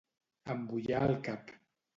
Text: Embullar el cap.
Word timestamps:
Embullar 0.53 1.03
el 1.11 1.15
cap. 1.29 1.57